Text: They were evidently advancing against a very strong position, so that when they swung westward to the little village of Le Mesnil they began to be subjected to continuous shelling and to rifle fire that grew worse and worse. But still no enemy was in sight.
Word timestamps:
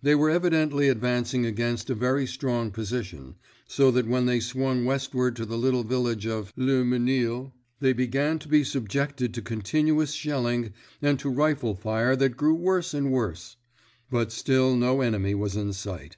They 0.00 0.14
were 0.14 0.30
evidently 0.30 0.88
advancing 0.88 1.44
against 1.44 1.90
a 1.90 1.94
very 1.96 2.24
strong 2.24 2.70
position, 2.70 3.34
so 3.66 3.90
that 3.90 4.06
when 4.06 4.26
they 4.26 4.38
swung 4.38 4.84
westward 4.84 5.34
to 5.34 5.44
the 5.44 5.58
little 5.58 5.82
village 5.82 6.24
of 6.24 6.52
Le 6.54 6.84
Mesnil 6.84 7.52
they 7.80 7.92
began 7.92 8.38
to 8.38 8.48
be 8.48 8.62
subjected 8.62 9.34
to 9.34 9.42
continuous 9.42 10.12
shelling 10.12 10.72
and 11.02 11.18
to 11.18 11.28
rifle 11.28 11.74
fire 11.74 12.14
that 12.14 12.36
grew 12.36 12.54
worse 12.54 12.94
and 12.94 13.10
worse. 13.10 13.56
But 14.08 14.30
still 14.30 14.76
no 14.76 15.00
enemy 15.00 15.34
was 15.34 15.56
in 15.56 15.72
sight. 15.72 16.16